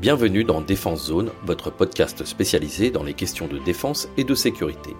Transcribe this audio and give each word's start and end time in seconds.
Bienvenue 0.00 0.44
dans 0.44 0.62
Défense 0.62 1.08
Zone, 1.08 1.30
votre 1.44 1.70
podcast 1.70 2.24
spécialisé 2.24 2.90
dans 2.90 3.02
les 3.02 3.12
questions 3.12 3.48
de 3.48 3.58
défense 3.58 4.08
et 4.16 4.24
de 4.24 4.34
sécurité. 4.34 4.96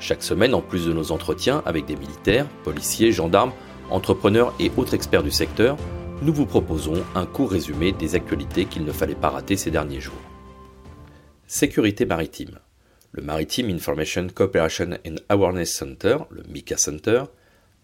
Chaque 0.00 0.24
semaine, 0.24 0.54
en 0.54 0.60
plus 0.60 0.86
de 0.86 0.92
nos 0.92 1.12
entretiens 1.12 1.62
avec 1.66 1.84
des 1.84 1.94
militaires, 1.94 2.48
policiers, 2.64 3.12
gendarmes, 3.12 3.52
entrepreneurs 3.90 4.54
et 4.58 4.72
autres 4.76 4.94
experts 4.94 5.22
du 5.22 5.30
secteur, 5.30 5.76
nous 6.20 6.34
vous 6.34 6.46
proposons 6.46 7.04
un 7.14 7.26
court 7.26 7.52
résumé 7.52 7.92
des 7.92 8.16
actualités 8.16 8.64
qu'il 8.64 8.84
ne 8.84 8.90
fallait 8.90 9.14
pas 9.14 9.30
rater 9.30 9.56
ces 9.56 9.70
derniers 9.70 10.00
jours. 10.00 10.20
Sécurité 11.46 12.04
maritime. 12.04 12.58
Le 13.12 13.22
Maritime 13.22 13.70
Information 13.70 14.26
Cooperation 14.34 14.98
and 15.06 15.14
Awareness 15.28 15.72
Center, 15.76 16.16
le 16.30 16.42
MICA 16.48 16.76
Center, 16.76 17.22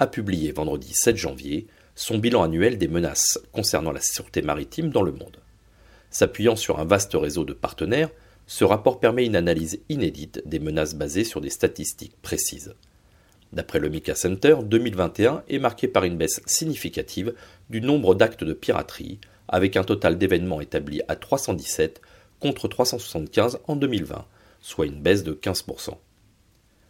a 0.01 0.09
publié 0.09 0.51
vendredi 0.51 0.91
7 0.95 1.17
janvier 1.17 1.69
son 1.95 2.19
bilan 2.19 2.43
annuel 2.43 2.77
des 2.77 2.89
menaces 2.89 3.39
concernant 3.53 3.93
la 3.93 4.01
sûreté 4.01 4.43
maritime 4.43 4.91
dans 4.91 5.03
le 5.03 5.13
monde. 5.13 5.37
S'appuyant 6.11 6.57
sur 6.57 6.81
un 6.81 6.85
vaste 6.85 7.15
réseau 7.15 7.45
de 7.45 7.53
partenaires, 7.53 8.11
ce 8.47 8.65
rapport 8.65 8.99
permet 8.99 9.27
une 9.27 9.37
analyse 9.37 9.81
inédite 9.89 10.43
des 10.47 10.59
menaces 10.59 10.95
basées 10.95 11.25
sur 11.25 11.41
des 11.41 11.51
statistiques 11.51 12.17
précises. 12.23 12.75
D'après 13.53 13.79
le 13.79 13.89
Mika 13.89 14.15
Center, 14.15 14.57
2021 14.63 15.43
est 15.49 15.59
marqué 15.59 15.89
par 15.89 16.05
une 16.05 16.17
baisse 16.17 16.41
significative 16.47 17.35
du 17.71 17.81
nombre 17.81 18.15
d'actes 18.15 18.45
de 18.45 18.53
piraterie, 18.53 19.19
avec 19.49 19.77
un 19.77 19.85
total 19.85 20.19
d'événements 20.19 20.61
établi 20.61 21.03
à 21.09 21.17
317 21.17 22.01
contre 22.41 22.69
375 22.69 23.61
en 23.67 23.77
2020, 23.77 24.25
soit 24.61 24.87
une 24.87 25.01
baisse 25.01 25.25
de 25.25 25.33
15%. 25.33 25.95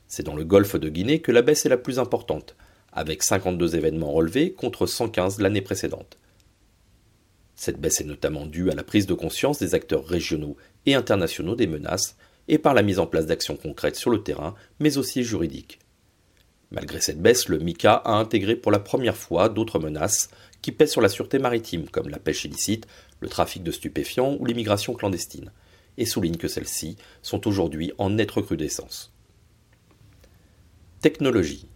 C'est 0.06 0.24
dans 0.24 0.34
le 0.34 0.44
golfe 0.44 0.76
de 0.76 0.88
Guinée 0.88 1.20
que 1.20 1.32
la 1.32 1.42
baisse 1.42 1.66
est 1.66 1.70
la 1.70 1.76
plus 1.76 1.98
importante, 1.98 2.56
avec 2.92 3.22
52 3.22 3.76
événements 3.76 4.12
relevés 4.12 4.52
contre 4.52 4.86
115 4.86 5.40
l'année 5.40 5.62
précédente. 5.62 6.18
Cette 7.58 7.80
baisse 7.80 8.00
est 8.00 8.04
notamment 8.04 8.46
due 8.46 8.70
à 8.70 8.74
la 8.76 8.84
prise 8.84 9.06
de 9.06 9.14
conscience 9.14 9.58
des 9.58 9.74
acteurs 9.74 10.06
régionaux 10.06 10.56
et 10.86 10.94
internationaux 10.94 11.56
des 11.56 11.66
menaces 11.66 12.16
et 12.46 12.56
par 12.56 12.72
la 12.72 12.82
mise 12.82 13.00
en 13.00 13.08
place 13.08 13.26
d'actions 13.26 13.56
concrètes 13.56 13.96
sur 13.96 14.10
le 14.10 14.22
terrain, 14.22 14.54
mais 14.78 14.96
aussi 14.96 15.24
juridiques. 15.24 15.80
Malgré 16.70 17.00
cette 17.00 17.20
baisse, 17.20 17.48
le 17.48 17.58
MICA 17.58 17.94
a 17.94 18.12
intégré 18.12 18.54
pour 18.54 18.70
la 18.70 18.78
première 18.78 19.16
fois 19.16 19.48
d'autres 19.48 19.80
menaces 19.80 20.30
qui 20.62 20.70
pèsent 20.70 20.92
sur 20.92 21.00
la 21.00 21.08
sûreté 21.08 21.40
maritime, 21.40 21.88
comme 21.88 22.08
la 22.08 22.20
pêche 22.20 22.44
illicite, 22.44 22.86
le 23.18 23.28
trafic 23.28 23.64
de 23.64 23.72
stupéfiants 23.72 24.36
ou 24.38 24.46
l'immigration 24.46 24.94
clandestine, 24.94 25.50
et 25.96 26.06
souligne 26.06 26.36
que 26.36 26.46
celles-ci 26.46 26.96
sont 27.22 27.48
aujourd'hui 27.48 27.90
en 27.98 28.10
nette 28.10 28.30
recrudescence. 28.30 29.12
Technologie. 31.00 31.66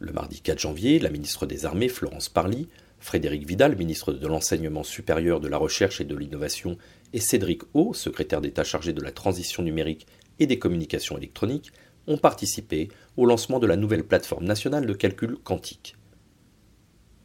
Le 0.00 0.12
mardi 0.12 0.42
4 0.42 0.58
janvier, 0.58 0.98
la 0.98 1.08
ministre 1.08 1.46
des 1.46 1.64
Armées, 1.64 1.88
Florence 1.88 2.28
Parly, 2.28 2.68
Frédéric 3.00 3.46
Vidal, 3.46 3.76
ministre 3.76 4.12
de 4.12 4.26
l'Enseignement 4.26 4.82
supérieur, 4.82 5.40
de 5.40 5.48
la 5.48 5.56
Recherche 5.56 6.00
et 6.00 6.04
de 6.04 6.16
l'Innovation, 6.16 6.76
et 7.12 7.20
Cédric 7.20 7.62
O, 7.74 7.94
secrétaire 7.94 8.40
d'État 8.40 8.64
chargé 8.64 8.92
de 8.92 9.00
la 9.00 9.12
transition 9.12 9.62
numérique 9.62 10.06
et 10.38 10.46
des 10.46 10.58
communications 10.58 11.16
électroniques, 11.16 11.72
ont 12.06 12.18
participé 12.18 12.88
au 13.16 13.26
lancement 13.26 13.58
de 13.58 13.66
la 13.66 13.76
nouvelle 13.76 14.04
plateforme 14.04 14.44
nationale 14.44 14.86
de 14.86 14.92
calcul 14.94 15.36
quantique. 15.36 15.96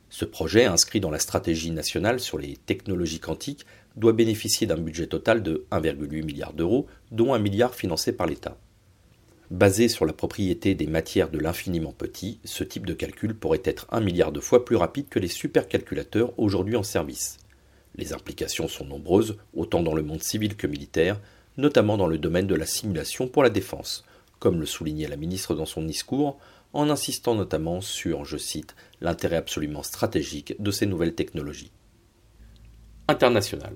Ce 0.09 0.25
projet, 0.25 0.65
inscrit 0.65 0.99
dans 0.99 1.09
la 1.09 1.19
stratégie 1.19 1.71
nationale 1.71 2.19
sur 2.19 2.37
les 2.37 2.55
technologies 2.55 3.19
quantiques, 3.19 3.65
doit 3.95 4.13
bénéficier 4.13 4.67
d'un 4.67 4.77
budget 4.77 5.07
total 5.07 5.41
de 5.41 5.65
1,8 5.71 6.23
milliard 6.23 6.53
d'euros, 6.53 6.85
dont 7.11 7.33
un 7.33 7.39
milliard 7.39 7.73
financé 7.73 8.13
par 8.13 8.27
l'État. 8.27 8.57
Basé 9.53 9.87
sur 9.87 10.07
la 10.07 10.13
propriété 10.13 10.73
des 10.73 10.87
matières 10.87 11.29
de 11.29 11.37
l'infiniment 11.37 11.91
petit, 11.91 12.39
ce 12.43 12.63
type 12.63 12.87
de 12.87 12.95
calcul 12.95 13.35
pourrait 13.35 13.61
être 13.63 13.85
un 13.91 13.99
milliard 13.99 14.31
de 14.31 14.39
fois 14.39 14.65
plus 14.65 14.77
rapide 14.77 15.09
que 15.09 15.19
les 15.19 15.27
supercalculateurs 15.27 16.33
aujourd'hui 16.39 16.75
en 16.75 16.81
service. 16.81 17.37
Les 17.93 18.13
implications 18.13 18.67
sont 18.67 18.83
nombreuses, 18.83 19.37
autant 19.53 19.83
dans 19.83 19.93
le 19.93 20.01
monde 20.01 20.23
civil 20.23 20.55
que 20.55 20.65
militaire, 20.65 21.21
notamment 21.57 21.97
dans 21.97 22.07
le 22.07 22.17
domaine 22.17 22.47
de 22.47 22.55
la 22.55 22.65
simulation 22.65 23.27
pour 23.27 23.43
la 23.43 23.51
défense, 23.51 24.05
comme 24.39 24.59
le 24.59 24.65
soulignait 24.65 25.07
la 25.07 25.17
ministre 25.17 25.53
dans 25.53 25.67
son 25.67 25.83
discours, 25.83 26.39
en 26.73 26.89
insistant 26.89 27.35
notamment 27.35 27.79
sur, 27.79 28.25
je 28.25 28.37
cite, 28.37 28.75
l'intérêt 29.01 29.35
absolument 29.35 29.83
stratégique 29.83 30.55
de 30.59 30.71
ces 30.71 30.87
nouvelles 30.87 31.13
technologies. 31.13 31.71
International. 33.07 33.75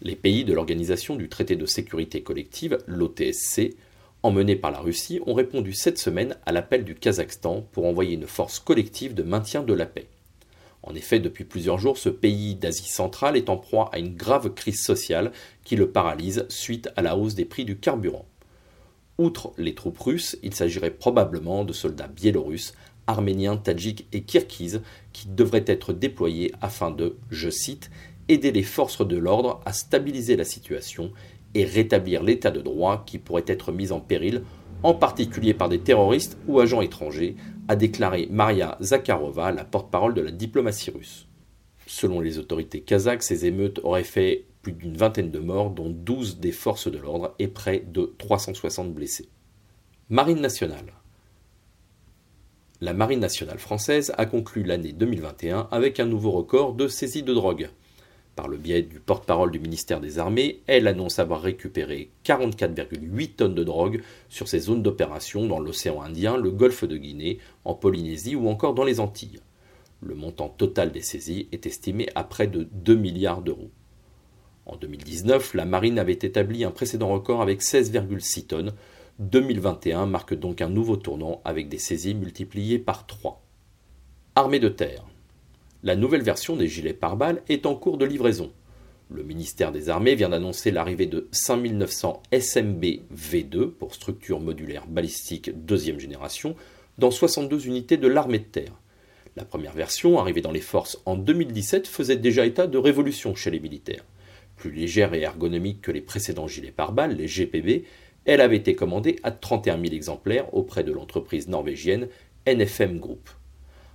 Les 0.00 0.14
pays 0.14 0.44
de 0.44 0.52
l'Organisation 0.52 1.16
du 1.16 1.28
traité 1.28 1.56
de 1.56 1.66
sécurité 1.66 2.22
collective, 2.22 2.78
l'OTSC, 2.86 3.74
emmenés 4.26 4.56
par 4.56 4.70
la 4.70 4.80
Russie, 4.80 5.20
ont 5.26 5.34
répondu 5.34 5.72
cette 5.72 5.98
semaine 5.98 6.36
à 6.44 6.52
l'appel 6.52 6.84
du 6.84 6.94
Kazakhstan 6.94 7.66
pour 7.72 7.86
envoyer 7.86 8.14
une 8.14 8.26
force 8.26 8.58
collective 8.58 9.14
de 9.14 9.22
maintien 9.22 9.62
de 9.62 9.72
la 9.72 9.86
paix. 9.86 10.08
En 10.82 10.94
effet, 10.94 11.18
depuis 11.18 11.44
plusieurs 11.44 11.78
jours, 11.78 11.98
ce 11.98 12.08
pays 12.08 12.54
d'Asie 12.54 12.88
centrale 12.88 13.36
est 13.36 13.48
en 13.48 13.56
proie 13.56 13.90
à 13.92 13.98
une 13.98 14.14
grave 14.14 14.54
crise 14.54 14.82
sociale 14.82 15.32
qui 15.64 15.74
le 15.74 15.90
paralyse 15.90 16.46
suite 16.48 16.88
à 16.96 17.02
la 17.02 17.16
hausse 17.16 17.34
des 17.34 17.44
prix 17.44 17.64
du 17.64 17.78
carburant. 17.78 18.26
Outre 19.18 19.52
les 19.56 19.74
troupes 19.74 19.98
russes, 19.98 20.36
il 20.42 20.54
s'agirait 20.54 20.90
probablement 20.90 21.64
de 21.64 21.72
soldats 21.72 22.06
biélorusses, 22.06 22.74
arméniens, 23.06 23.56
tadjiks 23.56 24.06
et 24.12 24.22
kirghizes 24.22 24.82
qui 25.12 25.28
devraient 25.28 25.64
être 25.66 25.92
déployés 25.92 26.52
afin 26.60 26.90
de, 26.90 27.16
je 27.30 27.50
cite, 27.50 27.90
aider 28.28 28.52
les 28.52 28.62
forces 28.62 29.06
de 29.06 29.16
l'ordre 29.16 29.60
à 29.64 29.72
stabiliser 29.72 30.36
la 30.36 30.44
situation 30.44 31.12
et 31.56 31.64
rétablir 31.64 32.22
l'état 32.22 32.50
de 32.50 32.60
droit 32.60 33.02
qui 33.06 33.18
pourrait 33.18 33.44
être 33.46 33.72
mis 33.72 33.90
en 33.90 34.00
péril, 34.00 34.42
en 34.82 34.92
particulier 34.92 35.54
par 35.54 35.70
des 35.70 35.80
terroristes 35.80 36.36
ou 36.46 36.60
agents 36.60 36.82
étrangers, 36.82 37.34
a 37.66 37.76
déclaré 37.76 38.28
Maria 38.30 38.76
Zakharova, 38.82 39.52
la 39.52 39.64
porte-parole 39.64 40.12
de 40.12 40.20
la 40.20 40.30
diplomatie 40.30 40.90
russe. 40.90 41.26
Selon 41.86 42.20
les 42.20 42.38
autorités 42.38 42.82
kazakhs, 42.82 43.22
ces 43.22 43.46
émeutes 43.46 43.80
auraient 43.84 44.04
fait 44.04 44.44
plus 44.60 44.72
d'une 44.72 44.98
vingtaine 44.98 45.30
de 45.30 45.38
morts, 45.38 45.70
dont 45.70 45.88
12 45.88 46.40
des 46.40 46.52
forces 46.52 46.90
de 46.90 46.98
l'ordre 46.98 47.34
et 47.38 47.48
près 47.48 47.82
de 47.86 48.14
360 48.18 48.92
blessés. 48.92 49.28
Marine 50.10 50.40
nationale. 50.40 50.92
La 52.82 52.92
Marine 52.92 53.20
nationale 53.20 53.58
française 53.58 54.12
a 54.18 54.26
conclu 54.26 54.62
l'année 54.62 54.92
2021 54.92 55.68
avec 55.70 56.00
un 56.00 56.04
nouveau 56.04 56.32
record 56.32 56.74
de 56.74 56.86
saisie 56.86 57.22
de 57.22 57.32
drogue. 57.32 57.70
Par 58.36 58.48
le 58.48 58.58
biais 58.58 58.82
du 58.82 59.00
porte-parole 59.00 59.50
du 59.50 59.58
ministère 59.58 59.98
des 59.98 60.18
Armées, 60.18 60.60
elle 60.66 60.88
annonce 60.88 61.18
avoir 61.18 61.40
récupéré 61.40 62.10
44,8 62.26 63.36
tonnes 63.36 63.54
de 63.54 63.64
drogue 63.64 64.02
sur 64.28 64.46
ses 64.46 64.58
zones 64.58 64.82
d'opération 64.82 65.46
dans 65.46 65.58
l'océan 65.58 66.02
Indien, 66.02 66.36
le 66.36 66.50
golfe 66.50 66.84
de 66.84 66.98
Guinée, 66.98 67.38
en 67.64 67.72
Polynésie 67.72 68.36
ou 68.36 68.48
encore 68.48 68.74
dans 68.74 68.84
les 68.84 69.00
Antilles. 69.00 69.40
Le 70.02 70.14
montant 70.14 70.50
total 70.50 70.92
des 70.92 71.00
saisies 71.00 71.48
est 71.50 71.64
estimé 71.64 72.10
à 72.14 72.24
près 72.24 72.46
de 72.46 72.68
2 72.70 72.94
milliards 72.94 73.40
d'euros. 73.40 73.70
En 74.66 74.76
2019, 74.76 75.54
la 75.54 75.64
marine 75.64 75.98
avait 75.98 76.12
établi 76.12 76.62
un 76.64 76.70
précédent 76.70 77.08
record 77.08 77.40
avec 77.40 77.62
16,6 77.62 78.48
tonnes. 78.48 78.74
2021 79.18 80.04
marque 80.04 80.34
donc 80.34 80.60
un 80.60 80.68
nouveau 80.68 80.96
tournant 80.96 81.40
avec 81.46 81.70
des 81.70 81.78
saisies 81.78 82.14
multipliées 82.14 82.78
par 82.78 83.06
3. 83.06 83.42
Armée 84.34 84.60
de 84.60 84.68
terre. 84.68 85.06
La 85.82 85.94
nouvelle 85.94 86.22
version 86.22 86.56
des 86.56 86.68
gilets 86.68 86.94
pare-balles 86.94 87.42
est 87.48 87.66
en 87.66 87.74
cours 87.74 87.98
de 87.98 88.06
livraison. 88.06 88.52
Le 89.10 89.22
ministère 89.22 89.72
des 89.72 89.88
Armées 89.88 90.14
vient 90.14 90.30
d'annoncer 90.30 90.70
l'arrivée 90.70 91.06
de 91.06 91.28
5900 91.30 92.22
SMB 92.32 92.84
V2 93.14 93.70
pour 93.70 93.94
structure 93.94 94.40
modulaire 94.40 94.86
balistique 94.86 95.50
deuxième 95.64 96.00
génération 96.00 96.56
dans 96.98 97.10
62 97.10 97.66
unités 97.66 97.98
de 97.98 98.08
l'armée 98.08 98.38
de 98.38 98.44
terre. 98.44 98.72
La 99.36 99.44
première 99.44 99.74
version, 99.74 100.18
arrivée 100.18 100.40
dans 100.40 100.50
les 100.50 100.60
forces 100.60 100.98
en 101.04 101.14
2017, 101.14 101.86
faisait 101.86 102.16
déjà 102.16 102.46
état 102.46 102.66
de 102.66 102.78
révolution 102.78 103.34
chez 103.34 103.50
les 103.50 103.60
militaires. 103.60 104.04
Plus 104.56 104.72
légère 104.72 105.12
et 105.12 105.20
ergonomique 105.20 105.82
que 105.82 105.92
les 105.92 106.00
précédents 106.00 106.48
gilets 106.48 106.72
pare-balles, 106.72 107.16
les 107.16 107.26
GPB, 107.26 107.84
elle 108.24 108.40
avait 108.40 108.56
été 108.56 108.74
commandée 108.74 109.20
à 109.22 109.30
31 109.30 109.78
000 109.78 109.94
exemplaires 109.94 110.52
auprès 110.54 110.84
de 110.84 110.92
l'entreprise 110.92 111.48
norvégienne 111.48 112.08
NFM 112.46 112.98
Group. 112.98 113.28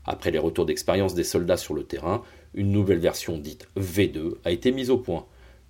Après 0.06 0.31
les 0.31 0.39
retours 0.39 0.66
d'expérience 0.66 1.13
des 1.13 1.23
soldats 1.23 1.57
sur 1.57 1.73
le 1.73 1.84
terrain, 1.84 2.23
une 2.53 2.72
nouvelle 2.72 3.00
version 3.00 3.38
dite 3.38 3.67
V2 3.78 4.35
a 4.44 4.51
été 4.51 4.72
mise 4.72 4.89
au 4.89 4.98
point. 4.98 5.25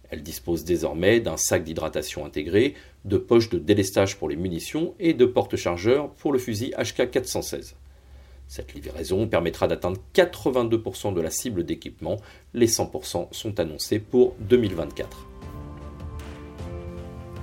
Elle 0.09 0.23
dispose 0.23 0.65
désormais 0.65 1.19
d'un 1.19 1.37
sac 1.37 1.63
d'hydratation 1.63 2.25
intégré, 2.25 2.75
de 3.05 3.17
poches 3.17 3.49
de 3.49 3.59
délestage 3.59 4.17
pour 4.17 4.29
les 4.29 4.35
munitions 4.35 4.93
et 4.99 5.13
de 5.13 5.25
porte-chargeurs 5.25 6.09
pour 6.11 6.33
le 6.33 6.39
fusil 6.39 6.73
HK416. 6.77 7.73
Cette 8.47 8.73
livraison 8.73 9.27
permettra 9.27 9.67
d'atteindre 9.67 10.01
82% 10.13 11.13
de 11.13 11.21
la 11.21 11.29
cible 11.29 11.63
d'équipement, 11.63 12.17
les 12.53 12.67
100% 12.67 13.29
sont 13.31 13.59
annoncés 13.61 13.99
pour 13.99 14.35
2024. 14.41 15.27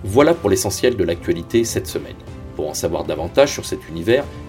Voilà 0.05 0.35
pour 0.35 0.51
l'essentiel 0.51 0.97
de 0.97 1.05
l'actualité 1.05 1.65
cette 1.65 1.87
semaine. 1.87 2.17
Pour 2.57 2.69
en 2.69 2.75
savoir 2.75 3.05
davantage 3.05 3.53
sur 3.53 3.65
cet 3.65 3.89
univers 3.89 4.25